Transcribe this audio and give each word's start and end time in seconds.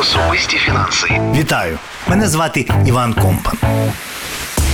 Особисті 0.00 0.56
фінанси. 0.56 1.20
Вітаю! 1.36 1.78
Мене 2.08 2.28
звати 2.28 2.66
Іван 2.86 3.14
Компан. 3.14 3.54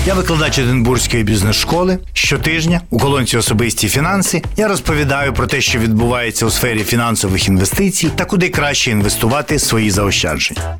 Я 0.06 0.14
викладач 0.14 0.58
Единбурзької 0.58 1.22
бізнес-школи. 1.22 1.98
Щотижня 2.12 2.80
у 2.90 2.98
колонці 2.98 3.36
Особисті 3.36 3.88
фінанси 3.88 4.42
я 4.56 4.68
розповідаю 4.68 5.32
про 5.32 5.46
те, 5.46 5.60
що 5.60 5.78
відбувається 5.78 6.46
у 6.46 6.50
сфері 6.50 6.84
фінансових 6.84 7.48
інвестицій 7.48 8.10
та 8.16 8.24
куди 8.24 8.48
краще 8.48 8.90
інвестувати 8.90 9.58
свої 9.58 9.90
заощадження. 9.90 10.78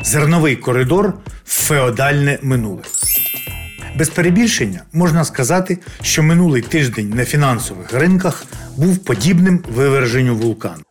Зерновий 0.00 0.56
коридор 0.56 1.14
в 1.44 1.50
феодальне 1.50 2.38
минуле. 2.42 2.82
Без 3.96 4.08
перебільшення 4.08 4.80
можна 4.92 5.24
сказати, 5.24 5.78
що 6.02 6.22
минулий 6.22 6.62
тиждень 6.62 7.10
на 7.10 7.24
фінансових 7.24 7.92
ринках 7.92 8.44
був 8.76 8.98
подібним 8.98 9.64
виверженню 9.74 10.36
вулкану. 10.36 10.82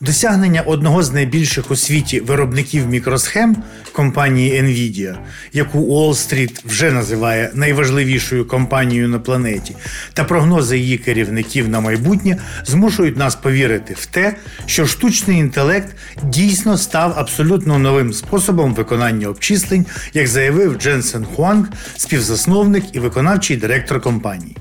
Досягнення 0.00 0.62
одного 0.62 1.02
з 1.02 1.12
найбільших 1.12 1.70
у 1.70 1.76
світі 1.76 2.20
виробників 2.20 2.86
мікросхем 2.86 3.56
компанії 3.92 4.62
Nvidia, 4.62 5.18
яку 5.52 5.78
Уолл-стріт 5.78 6.60
вже 6.64 6.90
називає 6.90 7.50
найважливішою 7.54 8.44
компанією 8.44 9.08
на 9.08 9.18
планеті, 9.18 9.76
та 10.12 10.24
прогнози 10.24 10.78
її 10.78 10.98
керівників 10.98 11.68
на 11.68 11.80
майбутнє 11.80 12.36
змушують 12.66 13.16
нас 13.16 13.34
повірити 13.34 13.94
в 13.98 14.06
те, 14.06 14.36
що 14.66 14.86
штучний 14.86 15.38
інтелект 15.38 15.96
дійсно 16.22 16.78
став 16.78 17.14
абсолютно 17.16 17.78
новим 17.78 18.12
способом 18.12 18.74
виконання 18.74 19.28
обчислень, 19.28 19.86
як 20.14 20.26
заявив 20.26 20.74
Дженсен 20.74 21.24
Хуанг, 21.24 21.68
співзасновник 21.96 22.84
і 22.92 22.98
виконавчий 22.98 23.56
директор 23.56 24.00
компанії. 24.00 24.56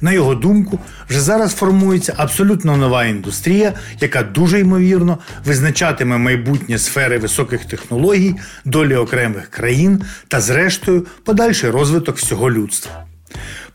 На 0.00 0.12
його 0.12 0.34
думку, 0.34 0.78
вже 1.08 1.20
зараз 1.20 1.54
формується 1.54 2.14
абсолютно 2.16 2.76
нова 2.76 3.04
індустрія, 3.04 3.72
яка 4.00 4.22
дуже 4.22 4.60
ймовірно 4.60 5.18
визначатиме 5.44 6.18
майбутнє 6.18 6.78
сфери 6.78 7.18
високих 7.18 7.64
технологій, 7.64 8.34
долі 8.64 8.96
окремих 8.96 9.46
країн 9.48 10.02
та, 10.28 10.40
зрештою, 10.40 11.06
подальший 11.24 11.70
розвиток 11.70 12.16
всього 12.16 12.50
людства. 12.50 13.09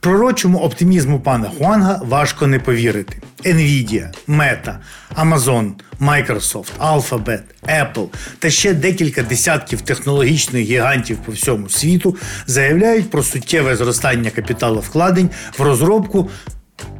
Пророчому 0.05 0.59
оптимізму 0.59 1.19
пана 1.19 1.51
Хуанга 1.57 2.01
важко 2.03 2.47
не 2.47 2.59
повірити. 2.59 3.17
Nvidia, 3.45 4.07
Meta, 4.27 4.75
Amazon, 5.15 5.71
Microsoft, 5.99 6.69
Alphabet, 6.79 7.41
Apple 7.67 8.07
та 8.39 8.49
ще 8.49 8.73
декілька 8.73 9.23
десятків 9.23 9.81
технологічних 9.81 10.65
гігантів 10.65 11.17
по 11.17 11.31
всьому 11.31 11.69
світу 11.69 12.15
заявляють 12.47 13.09
про 13.09 13.23
суттєве 13.23 13.75
зростання 13.75 14.29
капіталовкладень 14.29 15.29
в 15.57 15.61
розробку 15.61 16.29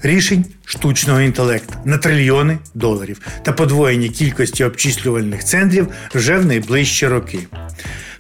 рішень 0.01 0.45
штучного 0.65 1.21
інтелекту 1.21 1.73
на 1.85 1.97
трильйони 1.97 2.57
доларів 2.73 3.21
та 3.43 3.51
подвоєння 3.51 4.09
кількості 4.09 4.63
обчислювальних 4.63 5.43
центрів 5.43 5.87
вже 6.15 6.37
в 6.37 6.45
найближчі 6.45 7.07
роки. 7.07 7.39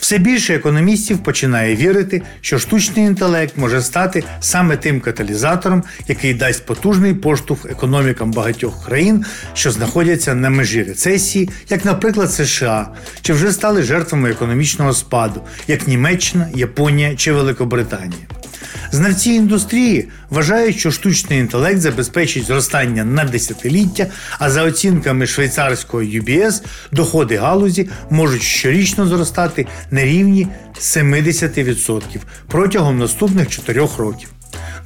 Все 0.05 0.17
більше 0.17 0.55
економістів 0.55 1.23
починає 1.23 1.75
вірити, 1.75 2.21
що 2.41 2.59
штучний 2.59 3.05
інтелект 3.05 3.57
може 3.57 3.81
стати 3.81 4.23
саме 4.39 4.77
тим 4.77 5.01
каталізатором, 5.01 5.83
який 6.07 6.33
дасть 6.33 6.65
потужний 6.65 7.13
поштовх 7.13 7.65
економікам 7.65 8.31
багатьох 8.31 8.85
країн, 8.85 9.25
що 9.53 9.71
знаходяться 9.71 10.35
на 10.35 10.49
межі 10.49 10.83
рецесії, 10.83 11.49
як, 11.69 11.85
наприклад, 11.85 12.31
США, 12.31 12.87
чи 13.21 13.33
вже 13.33 13.51
стали 13.51 13.83
жертвами 13.83 14.29
економічного 14.29 14.93
спаду, 14.93 15.41
як 15.67 15.87
Німеччина, 15.87 16.49
Японія 16.53 17.15
чи 17.15 17.31
Великобританія. 17.31 18.34
Знавці 18.95 19.31
індустрії 19.31 20.07
вважають, 20.29 20.79
що 20.79 20.91
штучний 20.91 21.39
інтелект 21.39 21.81
забезпечить 21.81 22.45
зростання 22.45 23.05
на 23.05 23.23
десятиліття, 23.23 24.07
а 24.39 24.49
за 24.49 24.63
оцінками 24.63 25.27
швейцарського 25.27 26.03
UBS 26.03 26.63
доходи 26.91 27.37
галузі 27.37 27.89
можуть 28.09 28.41
щорічно 28.41 29.07
зростати 29.07 29.67
на 29.91 30.03
рівні 30.03 30.47
70% 30.79 32.01
протягом 32.47 32.97
наступних 32.97 33.49
4 33.49 33.87
років. 33.97 34.29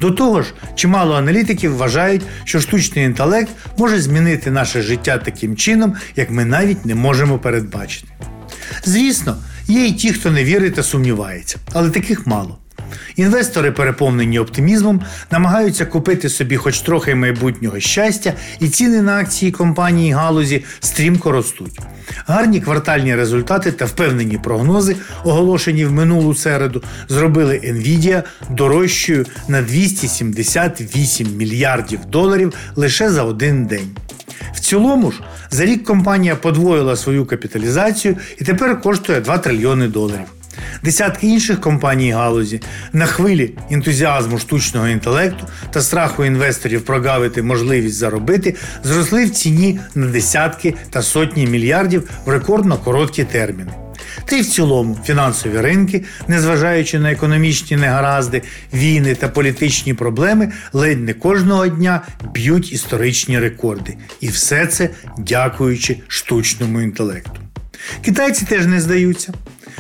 До 0.02 0.12
того 0.12 0.42
ж, 0.42 0.54
чимало 0.76 1.16
аналітиків 1.16 1.78
вважають, 1.78 2.22
що 2.44 2.62
штучний 2.62 3.06
інтелект 3.06 3.52
може 3.78 4.02
змінити 4.02 4.52
наше 4.52 4.82
життя 4.82 5.18
таким 5.18 5.56
чином, 5.56 5.96
як 6.16 6.32
ми 6.32 6.46
навіть 6.46 6.86
не 6.86 6.96
можемо 6.96 7.40
передбачити. 7.40 8.08
Звісно, 8.84 9.38
є 9.68 9.86
й 9.86 9.94
ті, 9.94 10.14
хто 10.14 10.32
не 10.32 10.44
вірить 10.44 10.76
та 10.76 10.84
сумнівається, 10.84 11.58
але 11.74 11.90
таких 11.90 12.28
мало. 12.28 12.58
Інвестори, 13.16 13.72
переповнені 13.72 14.40
оптимізмом, 14.40 15.02
намагаються 15.32 15.86
купити 15.86 16.30
собі 16.30 16.58
хоч 16.58 16.82
трохи 16.82 17.16
майбутнього 17.16 17.80
щастя, 17.80 18.34
і 18.60 18.70
ціни 18.70 19.02
на 19.02 19.18
акції 19.18 19.52
компанії 19.52 20.12
галузі 20.12 20.64
стрімко 20.80 21.32
ростуть. 21.32 21.80
Гарні 22.28 22.62
квартальні 22.62 23.16
результати 23.16 23.72
та 23.72 23.86
впевнені 23.86 24.38
прогнози, 24.38 24.96
оголошені 25.24 25.86
в 25.86 25.92
минулу 25.92 26.36
середу, 26.36 26.84
зробили 27.08 27.62
Nvidia 27.64 28.24
дорожчою 28.50 29.26
на 29.48 29.62
278 29.62 31.38
мільярдів 31.38 32.00
доларів 32.06 32.54
лише 32.76 33.10
за 33.10 33.24
один 33.24 33.66
день. 33.66 33.90
В 34.54 34.60
цілому 34.60 35.12
ж 35.12 35.20
за 35.50 35.66
рік 35.66 35.84
компанія 35.84 36.36
подвоїла 36.36 36.96
свою 36.96 37.26
капіталізацію 37.26 38.18
і 38.38 38.44
тепер 38.44 38.82
коштує 38.82 39.22
2 39.22 39.38
трильйони 39.38 39.88
доларів. 39.88 40.39
Десятки 40.84 41.28
інших 41.28 41.62
компаній 41.62 42.12
галузі 42.12 42.62
на 42.94 43.06
хвилі 43.06 43.54
ентузіазму 43.72 44.40
штучного 44.40 44.88
інтелекту 44.88 45.48
та 45.72 45.82
страху 45.82 46.26
інвесторів 46.26 46.86
прогавити 46.86 47.42
можливість 47.42 47.96
заробити 47.96 48.56
зросли 48.84 49.26
в 49.26 49.30
ціні 49.30 49.80
на 49.96 50.08
десятки 50.08 50.74
та 50.90 51.02
сотні 51.02 51.48
мільярдів 51.48 52.10
в 52.26 52.30
рекордно 52.30 52.78
короткі 52.78 53.24
терміни. 53.24 53.72
Та 54.26 54.36
й 54.36 54.42
в 54.42 54.46
цілому 54.46 55.00
фінансові 55.06 55.62
ринки, 55.62 56.04
незважаючи 56.28 57.00
на 57.00 57.12
економічні 57.12 57.78
негаразди, 57.78 58.42
війни 58.74 59.16
та 59.16 59.28
політичні 59.28 59.94
проблеми, 59.94 60.52
ледь 60.74 61.04
не 61.04 61.14
кожного 61.14 61.68
дня 61.68 62.02
б'ють 62.34 62.74
історичні 62.74 63.40
рекорди. 63.40 63.98
І 64.22 64.28
все 64.28 64.68
це 64.68 64.90
дякуючи 65.18 65.98
штучному 66.08 66.82
інтелекту. 66.82 67.40
Китайці 68.02 68.46
теж 68.46 68.66
не 68.66 68.82
здаються. 68.82 69.34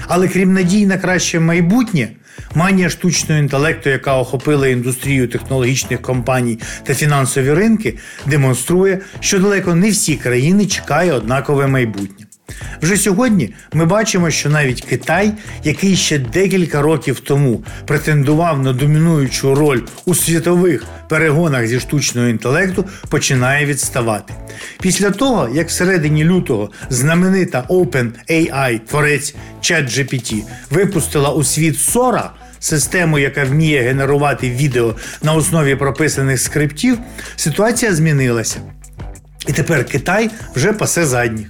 Але 0.08 0.28
крім 0.28 0.54
надій 0.54 0.86
на 0.86 0.98
краще 0.98 1.40
майбутнє, 1.40 2.10
манія 2.56 2.90
штучного 2.90 3.42
інтелекту, 3.42 3.90
яка 3.90 4.18
охопила 4.18 4.68
індустрію 4.68 5.28
технологічних 5.28 6.02
компаній 6.02 6.60
та 6.84 6.94
фінансові 6.94 7.54
ринки, 7.54 7.98
демонструє, 8.26 9.00
що 9.20 9.40
далеко 9.40 9.76
не 9.76 9.90
всі 9.90 10.16
країни 10.16 10.66
чекає 10.66 11.14
однакове 11.14 11.68
майбутнє. 11.68 12.19
Вже 12.82 12.98
сьогодні 12.98 13.54
ми 13.74 13.86
бачимо, 13.86 14.30
що 14.30 14.50
навіть 14.50 14.82
Китай, 14.82 15.32
який 15.64 15.96
ще 15.96 16.18
декілька 16.20 16.82
років 16.82 17.20
тому 17.20 17.64
претендував 17.86 18.64
на 18.64 18.74
домінуючу 18.74 19.56
роль 19.56 19.82
у 20.06 20.16
світових 20.16 20.86
перегонах 21.10 21.68
зі 21.68 21.80
штучного 21.80 22.28
інтелекту, 22.28 22.86
починає 23.10 23.66
відставати. 23.66 24.34
Після 24.82 25.12
того, 25.12 25.50
як 25.54 25.68
всередині 25.68 26.26
лютого 26.26 26.72
знаменита 26.90 27.66
OpenAI, 27.70 28.80
творець 28.80 29.36
ChatGPT, 29.62 30.44
випустила 30.70 31.30
у 31.30 31.44
світ 31.44 31.80
Сора. 31.80 32.32
Систему, 32.62 33.20
яка 33.20 33.44
вміє 33.44 33.82
генерувати 33.82 34.50
відео 34.50 34.96
на 35.24 35.34
основі 35.34 35.76
прописаних 35.76 36.42
скриптів, 36.42 36.98
ситуація 37.36 37.94
змінилася. 37.94 38.60
І 39.48 39.54
тепер 39.54 39.86
Китай 39.86 40.30
вже 40.56 40.74
пасе 40.74 41.06
задніх. 41.06 41.48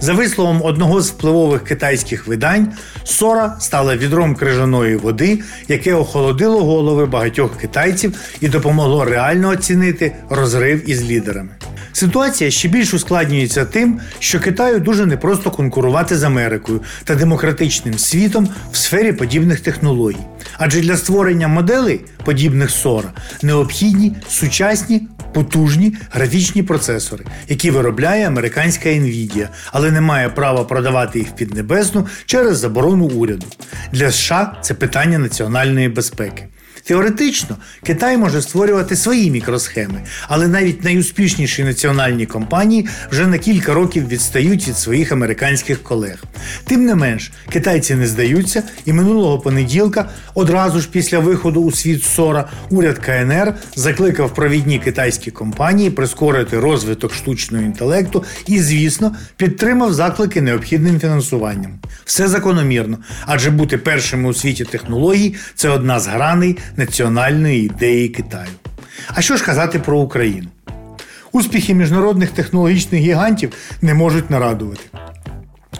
За 0.00 0.12
висловом 0.12 0.62
одного 0.62 1.00
з 1.00 1.10
впливових 1.10 1.64
китайських 1.64 2.26
видань, 2.26 2.72
Сора 3.04 3.56
стала 3.60 3.96
відром 3.96 4.34
крижаної 4.34 4.96
води, 4.96 5.40
яке 5.68 5.94
охолодило 5.94 6.64
голови 6.64 7.06
багатьох 7.06 7.56
китайців 7.56 8.20
і 8.40 8.48
допомогло 8.48 9.04
реально 9.04 9.48
оцінити 9.48 10.12
розрив 10.30 10.90
із 10.90 11.04
лідерами. 11.04 11.50
Ситуація 11.92 12.50
ще 12.50 12.68
більш 12.68 12.94
ускладнюється 12.94 13.64
тим, 13.64 14.00
що 14.18 14.40
Китаю 14.40 14.80
дуже 14.80 15.06
непросто 15.06 15.50
конкурувати 15.50 16.16
з 16.16 16.22
Америкою 16.22 16.80
та 17.04 17.14
демократичним 17.14 17.98
світом 17.98 18.48
в 18.72 18.76
сфері 18.76 19.12
подібних 19.12 19.60
технологій. 19.60 20.16
Адже 20.58 20.80
для 20.80 20.96
створення 20.96 21.48
моделей, 21.48 22.00
подібних 22.24 22.70
Сора, 22.70 23.12
необхідні 23.42 24.16
сучасні 24.28 25.08
потужні 25.34 25.96
графічні 26.10 26.62
процесори, 26.62 27.24
які 27.48 27.70
виробляє 27.70 28.26
американська 28.26 28.88
Nvidia, 28.88 29.48
але 29.72 29.90
не 29.90 30.00
має 30.00 30.28
права 30.28 30.64
продавати 30.64 31.18
їх 31.18 31.34
під 31.36 31.54
небесну 31.54 32.06
через 32.26 32.58
заборону 32.58 33.04
уряду. 33.04 33.46
Для 33.92 34.10
США 34.10 34.56
це 34.62 34.74
питання 34.74 35.18
національної 35.18 35.88
безпеки. 35.88 36.48
Теоретично 36.84 37.56
Китай 37.82 38.16
може 38.16 38.42
створювати 38.42 38.96
свої 38.96 39.30
мікросхеми, 39.30 40.02
але 40.28 40.48
навіть 40.48 40.84
найуспішніші 40.84 41.64
національні 41.64 42.26
компанії 42.26 42.88
вже 43.10 43.26
на 43.26 43.38
кілька 43.38 43.74
років 43.74 44.08
відстають 44.08 44.68
від 44.68 44.76
своїх 44.76 45.12
американських 45.12 45.82
колег. 45.82 46.24
Тим 46.64 46.84
не 46.84 46.94
менш, 46.94 47.32
китайці 47.52 47.94
не 47.94 48.06
здаються, 48.06 48.62
і 48.84 48.92
минулого 48.92 49.38
понеділка, 49.38 50.08
одразу 50.34 50.80
ж 50.80 50.88
після 50.92 51.18
виходу 51.18 51.62
у 51.62 51.72
світ 51.72 52.04
СОРА, 52.04 52.48
уряд 52.70 52.98
КНР 52.98 53.54
закликав 53.76 54.34
провідні 54.34 54.78
китайські 54.78 55.30
компанії 55.30 55.90
прискорити 55.90 56.60
розвиток 56.60 57.14
штучного 57.14 57.64
інтелекту 57.64 58.24
і, 58.46 58.60
звісно, 58.60 59.16
підтримав 59.36 59.94
заклики 59.94 60.40
необхідним 60.40 61.00
фінансуванням. 61.00 61.78
Все 62.04 62.28
закономірно, 62.28 62.98
адже 63.26 63.50
бути 63.50 63.78
першими 63.78 64.28
у 64.28 64.34
світі 64.34 64.64
технологій 64.64 65.34
це 65.54 65.68
одна 65.68 66.00
з 66.00 66.06
граней 66.06 66.58
національної 66.76 67.64
ідеї 67.64 68.08
Китаю. 68.08 68.50
А 69.08 69.22
що 69.22 69.36
ж 69.36 69.44
казати 69.44 69.78
про 69.78 69.98
Україну? 69.98 70.48
Успіхи 71.32 71.74
міжнародних 71.74 72.30
технологічних 72.30 73.00
гігантів 73.00 73.52
не 73.82 73.94
можуть 73.94 74.30
нарадувати. 74.30 74.82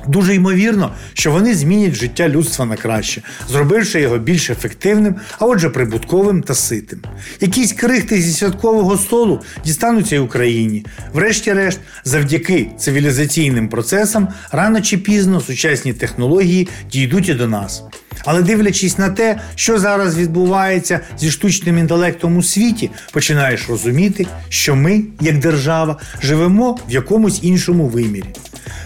Дуже 0.08 0.34
ймовірно, 0.34 0.92
що 1.12 1.30
вони 1.30 1.54
змінять 1.54 1.94
життя 1.94 2.28
людства 2.28 2.64
на 2.66 2.76
краще, 2.76 3.22
зробивши 3.48 4.00
його 4.00 4.18
більш 4.18 4.50
ефективним, 4.50 5.14
а 5.38 5.46
отже, 5.46 5.70
прибутковим 5.70 6.42
та 6.42 6.54
ситим. 6.54 6.98
Якісь 7.40 7.72
крихти 7.72 8.22
зі 8.22 8.32
святкового 8.32 8.98
столу 8.98 9.40
дістануться 9.64 10.16
й 10.16 10.18
Україні. 10.18 10.86
Врешті-решт, 11.12 11.80
завдяки 12.04 12.70
цивілізаційним 12.78 13.68
процесам, 13.68 14.28
рано 14.52 14.80
чи 14.80 14.98
пізно 14.98 15.40
сучасні 15.40 15.92
технології 15.92 16.68
дійдуть 16.90 17.28
і 17.28 17.34
до 17.34 17.48
нас. 17.48 17.82
Але 18.24 18.42
дивлячись 18.42 18.98
на 18.98 19.10
те, 19.10 19.40
що 19.54 19.78
зараз 19.78 20.18
відбувається 20.18 21.00
зі 21.18 21.30
штучним 21.30 21.78
інтелектом 21.78 22.36
у 22.36 22.42
світі, 22.42 22.90
починаєш 23.12 23.68
розуміти, 23.68 24.26
що 24.48 24.76
ми, 24.76 25.02
як 25.20 25.38
держава, 25.38 26.00
живемо 26.22 26.78
в 26.88 26.92
якомусь 26.92 27.38
іншому 27.42 27.86
вимірі. 27.86 28.24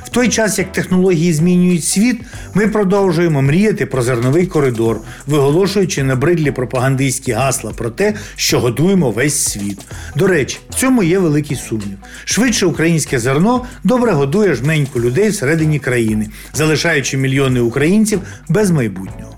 В 0.09 0.11
той 0.11 0.29
час, 0.29 0.59
як 0.59 0.73
технології 0.73 1.33
змінюють 1.33 1.85
світ, 1.85 2.21
ми 2.55 2.69
продовжуємо 2.69 3.43
мріяти 3.43 3.87
про 3.87 4.03
зерновий 4.03 4.47
коридор, 4.47 5.01
виголошуючи 5.27 6.03
набридлі 6.03 6.51
пропагандистські 6.51 7.33
гасла 7.33 7.71
про 7.71 7.91
те, 7.91 8.15
що 8.37 8.61
годуємо 8.61 9.11
весь 9.11 9.45
світ. 9.45 9.81
До 10.17 10.27
речі, 10.27 10.59
в 10.71 10.75
цьому 10.75 11.03
є 11.03 11.19
великий 11.19 11.57
сумнів. 11.57 11.99
Швидше 12.25 12.67
українське 12.67 13.19
зерно 13.19 13.65
добре 13.85 14.13
годує 14.13 14.55
жменьку 14.55 15.01
людей 15.01 15.29
всередині 15.29 15.79
країни, 15.79 16.29
залишаючи 16.55 17.17
мільйони 17.17 17.61
українців 17.61 18.21
без 18.49 18.71
майбутнього. 18.71 19.37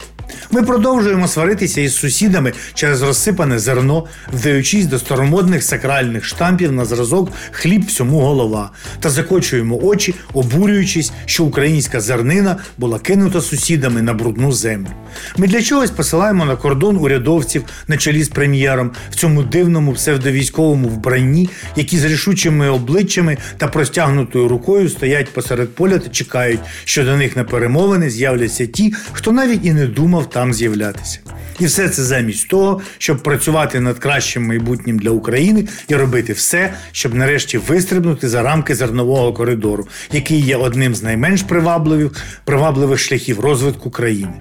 Ми 0.53 0.63
продовжуємо 0.63 1.29
сваритися 1.29 1.81
із 1.81 1.97
сусідами 1.97 2.53
через 2.75 3.03
розсипане 3.03 3.59
зерно, 3.59 4.05
вдаючись 4.33 4.87
до 4.87 4.99
старомодних 4.99 5.63
сакральних 5.63 6.25
штампів 6.25 6.73
на 6.73 6.85
зразок 6.85 7.33
хліб 7.51 7.87
всьому 7.87 8.21
голова, 8.21 8.71
та 9.01 9.11
закочуємо 9.11 9.79
очі, 9.83 10.15
обурюючись, 10.33 11.13
що 11.27 11.45
українська 11.45 12.01
зернина 12.01 12.57
була 12.79 12.99
кинута 12.99 13.41
сусідами 13.41 14.03
на 14.03 14.15
брудну 14.15 14.53
землю. 14.53 14.89
Ми 15.37 15.47
для 15.47 15.63
чогось 15.63 15.91
посилаємо 15.91 16.45
на 16.45 16.57
кордон 16.57 16.97
урядовців 16.97 17.65
на 17.89 17.97
чолі 17.97 18.23
з 18.23 18.29
прем'єром 18.29 18.91
в 19.11 19.15
цьому 19.15 19.43
дивному 19.43 19.93
псевдовійськовому 19.93 20.89
вбранні, 20.89 21.49
які 21.77 21.99
з 21.99 22.05
рішучими 22.05 22.69
обличчями 22.69 23.37
та 23.59 23.69
простягнутою 23.69 24.49
рукою 24.49 24.89
стоять 24.89 25.33
посеред 25.33 25.75
поля 25.75 25.99
та 25.99 26.09
чекають, 26.09 26.61
що 26.85 27.05
до 27.05 27.17
них 27.17 27.37
на 27.37 27.45
перемовини 27.45 28.11
з'являться 28.11 28.67
ті, 28.67 28.95
хто 29.13 29.33
навіть 29.33 29.67
і 29.67 29.73
не 29.73 29.87
думав 29.87 30.31
там 30.41 30.55
з'являтися. 30.55 31.19
І 31.59 31.67
все 31.67 31.89
це 31.89 32.03
замість 32.03 32.49
того, 32.49 32.81
щоб 32.99 33.23
працювати 33.23 33.81
над 33.81 33.99
кращим 33.99 34.47
майбутнім 34.47 34.99
для 34.99 35.11
України 35.11 35.65
і 35.89 35.95
робити 35.95 36.33
все, 36.33 36.73
щоб 36.93 37.15
нарешті 37.15 37.59
вистрибнути 37.59 38.29
за 38.29 38.43
рамки 38.43 38.75
зернового 38.75 39.33
коридору, 39.33 39.89
який 40.13 40.41
є 40.41 40.57
одним 40.57 40.95
з 40.95 41.03
найменш 41.03 41.43
привабливих, 41.43 42.13
привабливих 42.45 42.99
шляхів 42.99 43.41
розвитку 43.41 43.91
країни. 43.91 44.33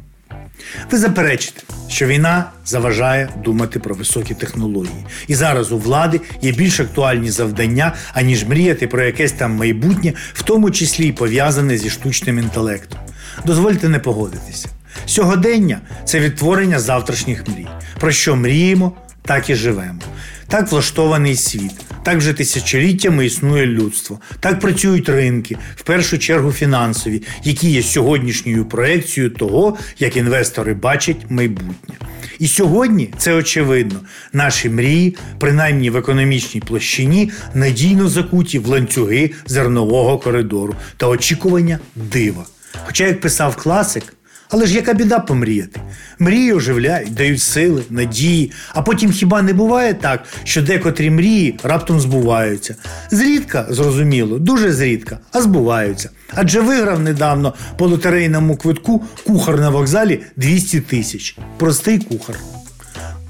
Ви 0.92 0.98
заперечите, 0.98 1.62
що 1.88 2.08
війна 2.08 2.52
заважає 2.66 3.30
думати 3.44 3.80
про 3.80 3.96
високі 3.96 4.34
технології. 4.34 5.06
І 5.28 5.36
зараз 5.36 5.72
у 5.72 5.78
влади 5.78 6.22
є 6.42 6.52
більш 6.52 6.80
актуальні 6.80 7.32
завдання, 7.32 7.96
аніж 8.14 8.44
мріяти 8.44 8.88
про 8.88 9.04
якесь 9.04 9.32
там 9.32 9.52
майбутнє, 9.52 10.14
в 10.34 10.44
тому 10.44 10.72
числі 10.72 11.08
й 11.08 11.12
пов'язане 11.12 11.78
зі 11.78 11.90
штучним 11.90 12.40
інтелектом. 12.40 13.00
Дозвольте 13.46 13.90
не 13.90 14.00
погодитися. 14.00 14.70
Сьогодення 15.06 15.82
це 16.06 16.20
відтворення 16.20 16.80
завтрашніх 16.80 17.48
мрій. 17.48 17.68
Про 18.00 18.12
що 18.12 18.36
мріємо, 18.36 18.94
так 19.22 19.50
і 19.50 19.56
живемо. 19.56 20.00
Так 20.48 20.72
влаштований 20.72 21.36
світ, 21.36 21.72
так 22.04 22.18
вже 22.18 22.34
тисячоліттями 22.34 23.26
існує 23.26 23.66
людство, 23.66 24.20
так 24.40 24.60
працюють 24.60 25.10
ринки, 25.10 25.58
в 25.76 25.82
першу 25.82 26.18
чергу 26.18 26.52
фінансові, 26.52 27.24
які 27.44 27.70
є 27.70 27.84
сьогоднішньою 27.84 28.66
проекцією 28.66 29.32
того, 29.32 29.78
як 30.00 30.18
інвестори 30.18 30.74
бачать 30.74 31.18
майбутнє. 31.30 31.96
І 32.40 32.48
сьогодні 32.48 33.14
це 33.18 33.34
очевидно. 33.34 34.00
Наші 34.34 34.70
мрії, 34.70 35.18
принаймні 35.40 35.90
в 35.90 35.98
економічній 35.98 36.62
площині, 36.62 37.32
надійно 37.54 38.10
закуті 38.10 38.60
в 38.60 38.68
ланцюги 38.68 39.32
зернового 39.46 40.18
коридору 40.18 40.76
та 40.98 41.08
очікування 41.08 41.80
дива. 41.96 42.46
Хоча, 42.86 43.08
як 43.08 43.22
писав 43.22 43.56
класик, 43.56 44.04
але 44.50 44.66
ж 44.66 44.76
яка 44.76 44.94
біда 44.94 45.20
помріяти? 45.20 45.82
Мрії 46.20 46.54
оживляють, 46.54 47.14
дають 47.14 47.42
сили, 47.42 47.84
надії, 47.90 48.52
а 48.74 48.82
потім 48.82 49.12
хіба 49.12 49.42
не 49.42 49.54
буває 49.54 49.94
так, 49.94 50.24
що 50.44 50.62
декотрі 50.62 51.10
мрії 51.10 51.60
раптом 51.64 52.00
збуваються? 52.00 52.76
Зрідка, 53.12 53.68
зрозуміло, 53.70 54.40
дуже 54.40 54.72
зрідка, 54.72 55.20
а 55.32 55.42
збуваються. 55.42 56.10
Адже 56.34 56.62
виграв 56.62 57.00
недавно 57.00 57.54
по 57.78 57.88
лотерейному 57.88 58.58
квитку 58.58 59.04
кухар 59.28 59.60
на 59.60 59.70
вокзалі 59.70 60.22
200 60.36 60.80
тисяч. 60.82 61.38
Простий 61.58 62.00
кухар. 62.00 62.36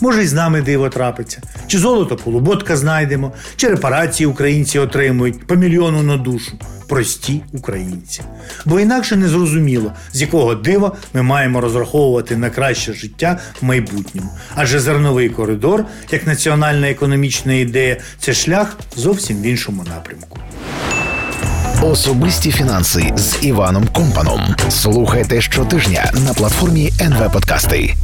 Може, 0.01 0.23
й 0.23 0.27
з 0.27 0.33
нами 0.33 0.61
диво 0.61 0.89
трапиться, 0.89 1.41
чи 1.67 1.79
золото 1.79 2.15
полуботка 2.15 2.77
знайдемо, 2.77 3.33
чи 3.55 3.67
репарації 3.67 4.27
українці 4.27 4.79
отримують 4.79 5.47
по 5.47 5.55
мільйону 5.55 6.03
на 6.03 6.17
душу. 6.17 6.51
Прості 6.89 7.41
українці. 7.53 8.21
Бо 8.65 8.79
інакше 8.79 9.15
не 9.15 9.27
зрозуміло, 9.27 9.93
з 10.13 10.21
якого 10.21 10.55
дива 10.55 10.91
ми 11.13 11.21
маємо 11.21 11.61
розраховувати 11.61 12.37
на 12.37 12.49
краще 12.49 12.93
життя 12.93 13.39
в 13.61 13.65
майбутньому. 13.65 14.29
Адже 14.55 14.79
зерновий 14.79 15.29
коридор, 15.29 15.85
як 16.11 16.27
національна 16.27 16.89
економічна 16.89 17.53
ідея, 17.53 17.97
це 18.19 18.33
шлях 18.33 18.77
зовсім 18.95 19.41
в 19.41 19.43
іншому 19.43 19.83
напрямку. 19.83 20.39
Особисті 21.81 22.51
фінанси 22.51 23.13
з 23.15 23.37
Іваном 23.41 23.87
Компаном. 23.87 24.41
Слухайте 24.69 25.41
щотижня 25.41 26.11
на 26.25 26.33
платформі 26.33 26.91
НВ 27.01 27.31
Подкасти. 27.33 27.95